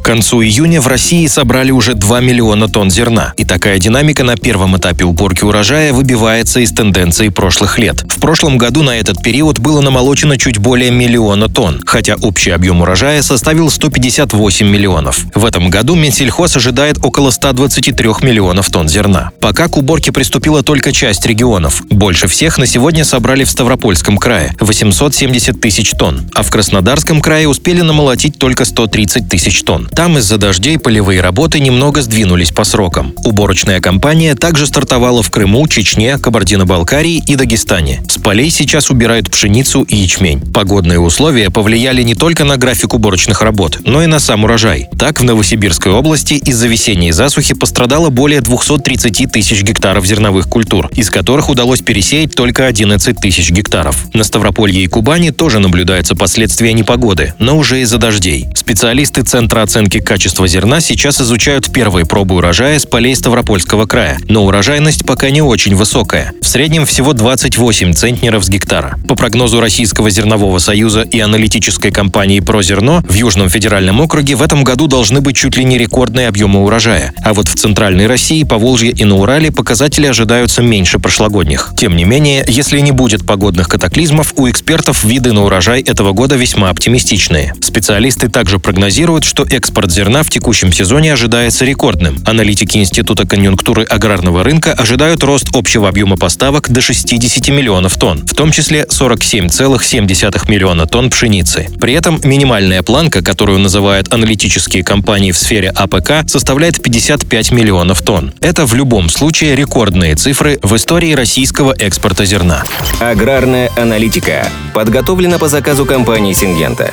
К 0.00 0.04
концу 0.10 0.42
июня 0.42 0.80
в 0.80 0.88
России 0.88 1.26
собрали 1.26 1.70
уже 1.70 1.94
2 1.94 2.20
миллиона 2.20 2.68
тонн 2.68 2.90
зерна, 2.90 3.34
и 3.36 3.44
такая 3.44 3.78
динамика 3.78 4.24
на 4.24 4.36
первом 4.36 4.76
этапе 4.76 5.04
уборки 5.04 5.44
урожая 5.44 5.92
выбивается 5.92 6.60
из 6.60 6.72
тенденции 6.72 7.28
прошлых 7.28 7.78
лет. 7.78 8.02
В 8.08 8.18
прошлом 8.18 8.56
году 8.56 8.82
на 8.82 8.96
этот 8.96 9.22
период 9.22 9.58
было 9.58 9.82
намолочено 9.82 10.38
чуть 10.38 10.58
более 10.58 10.90
миллиона 10.90 11.48
тонн, 11.48 11.82
хотя 11.84 12.16
общий 12.16 12.50
объем 12.50 12.80
урожая 12.80 13.20
составил 13.22 13.70
158 13.70 14.66
миллионов. 14.66 15.26
В 15.34 15.44
этом 15.44 15.68
году 15.68 15.94
Минсельхоз 15.94 16.56
ожидает 16.56 16.98
около 17.02 17.30
123 17.30 18.08
миллионов 18.22 18.70
тонн 18.70 18.88
зерна. 18.88 19.30
Пока 19.38 19.68
к 19.68 19.76
уборке 19.76 20.12
приступила 20.12 20.62
только 20.62 20.92
часть 20.92 21.26
регионов. 21.26 21.82
Больше 21.90 22.26
всех 22.26 22.56
на 22.56 22.66
сегодня 22.66 23.04
собрали 23.04 23.44
в 23.44 23.50
Ставропольском 23.50 24.16
крае– 24.16 24.54
870 24.60 25.60
тысяч 25.60 25.90
тонн, 25.90 26.28
а 26.34 26.42
в 26.42 26.50
Краснодарском 26.50 27.20
крае 27.20 27.46
успели 27.48 27.82
намолотить 27.82 28.38
только 28.38 28.64
130 28.64 29.28
тысяч 29.28 29.62
тонн. 29.62 29.90
Там 30.00 30.16
из-за 30.16 30.38
дождей 30.38 30.78
полевые 30.78 31.20
работы 31.20 31.60
немного 31.60 32.00
сдвинулись 32.00 32.52
по 32.52 32.64
срокам. 32.64 33.12
Уборочная 33.22 33.80
кампания 33.80 34.34
также 34.34 34.66
стартовала 34.66 35.22
в 35.22 35.30
Крыму, 35.30 35.68
Чечне, 35.68 36.16
Кабардино-Балкарии 36.16 37.22
и 37.26 37.36
Дагестане. 37.36 38.02
С 38.08 38.16
полей 38.16 38.48
сейчас 38.48 38.88
убирают 38.88 39.30
пшеницу 39.30 39.82
и 39.82 39.96
ячмень. 39.96 40.40
Погодные 40.54 40.98
условия 40.98 41.50
повлияли 41.50 42.02
не 42.02 42.14
только 42.14 42.44
на 42.44 42.56
график 42.56 42.94
уборочных 42.94 43.42
работ, 43.42 43.80
но 43.84 44.02
и 44.02 44.06
на 44.06 44.20
сам 44.20 44.44
урожай. 44.44 44.88
Так, 44.98 45.20
в 45.20 45.24
Новосибирской 45.24 45.92
области 45.92 46.32
из-за 46.32 46.66
весенней 46.66 47.12
засухи 47.12 47.52
пострадало 47.52 48.08
более 48.08 48.40
230 48.40 49.30
тысяч 49.30 49.62
гектаров 49.62 50.06
зерновых 50.06 50.48
культур, 50.48 50.88
из 50.94 51.10
которых 51.10 51.50
удалось 51.50 51.82
пересеять 51.82 52.34
только 52.34 52.64
11 52.64 53.20
тысяч 53.20 53.50
гектаров. 53.50 54.06
На 54.14 54.24
Ставрополье 54.24 54.82
и 54.82 54.86
Кубани 54.86 55.28
тоже 55.28 55.58
наблюдаются 55.58 56.16
последствия 56.16 56.72
непогоды, 56.72 57.34
но 57.38 57.58
уже 57.58 57.82
из-за 57.82 57.98
дождей. 57.98 58.48
Специалисты 58.56 59.24
Центра 59.24 59.60
оценки 59.60 59.79
оценки 59.80 59.98
качества 59.98 60.46
зерна 60.46 60.80
сейчас 60.80 61.22
изучают 61.22 61.72
первые 61.72 62.04
пробы 62.04 62.34
урожая 62.34 62.78
с 62.78 62.84
полей 62.84 63.16
Ставропольского 63.16 63.86
края, 63.86 64.18
но 64.28 64.44
урожайность 64.44 65.06
пока 65.06 65.30
не 65.30 65.40
очень 65.40 65.74
высокая. 65.74 66.34
В 66.42 66.46
среднем 66.46 66.84
всего 66.84 67.14
28 67.14 67.94
центнеров 67.94 68.44
с 68.44 68.50
гектара. 68.50 68.98
По 69.08 69.14
прогнозу 69.14 69.58
Российского 69.58 70.10
зернового 70.10 70.58
союза 70.58 71.00
и 71.00 71.18
аналитической 71.18 71.90
компании 71.90 72.40
«Прозерно», 72.40 73.02
в 73.08 73.14
Южном 73.14 73.48
федеральном 73.48 74.02
округе 74.02 74.34
в 74.34 74.42
этом 74.42 74.64
году 74.64 74.86
должны 74.86 75.22
быть 75.22 75.36
чуть 75.36 75.56
ли 75.56 75.64
не 75.64 75.78
рекордные 75.78 76.28
объемы 76.28 76.62
урожая. 76.62 77.14
А 77.24 77.32
вот 77.32 77.48
в 77.48 77.54
Центральной 77.54 78.06
России, 78.06 78.44
Поволжье 78.44 78.90
и 78.90 79.06
на 79.06 79.16
Урале 79.16 79.50
показатели 79.50 80.06
ожидаются 80.06 80.60
меньше 80.60 80.98
прошлогодних. 80.98 81.72
Тем 81.78 81.96
не 81.96 82.04
менее, 82.04 82.44
если 82.46 82.80
не 82.80 82.92
будет 82.92 83.24
погодных 83.24 83.68
катаклизмов, 83.68 84.34
у 84.36 84.50
экспертов 84.50 85.04
виды 85.04 85.32
на 85.32 85.42
урожай 85.44 85.80
этого 85.80 86.12
года 86.12 86.36
весьма 86.36 86.68
оптимистичные. 86.68 87.54
Специалисты 87.62 88.28
также 88.28 88.58
прогнозируют, 88.58 89.24
что 89.24 89.44
экспорт 89.44 89.69
Экспорт 89.70 89.92
зерна 89.92 90.24
в 90.24 90.30
текущем 90.30 90.72
сезоне 90.72 91.12
ожидается 91.12 91.64
рекордным. 91.64 92.18
Аналитики 92.26 92.76
Института 92.78 93.24
конъюнктуры 93.24 93.84
аграрного 93.84 94.42
рынка 94.42 94.72
ожидают 94.72 95.22
рост 95.22 95.46
общего 95.54 95.88
объема 95.88 96.16
поставок 96.16 96.68
до 96.68 96.80
60 96.80 97.50
миллионов 97.50 97.96
тонн, 97.96 98.26
в 98.26 98.34
том 98.34 98.50
числе 98.50 98.84
47,7 98.90 100.50
миллиона 100.50 100.86
тонн 100.86 101.08
пшеницы. 101.08 101.68
При 101.80 101.92
этом 101.92 102.20
минимальная 102.24 102.82
планка, 102.82 103.22
которую 103.22 103.60
называют 103.60 104.12
аналитические 104.12 104.82
компании 104.82 105.30
в 105.30 105.38
сфере 105.38 105.70
АПК, 105.70 106.28
составляет 106.28 106.82
55 106.82 107.52
миллионов 107.52 108.02
тонн. 108.02 108.34
Это 108.40 108.66
в 108.66 108.74
любом 108.74 109.08
случае 109.08 109.54
рекордные 109.54 110.16
цифры 110.16 110.58
в 110.64 110.74
истории 110.74 111.12
российского 111.12 111.76
экспорта 111.78 112.24
зерна. 112.24 112.64
Аграрная 112.98 113.70
аналитика 113.76 114.48
подготовлена 114.74 115.38
по 115.38 115.46
заказу 115.46 115.86
компании 115.86 116.32
«Сингента». 116.32 116.92